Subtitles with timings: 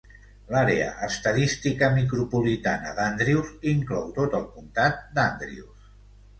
[0.53, 5.97] L'àrea estadística micropolitana d'Andrews inclou tot el comtat d'Andrews.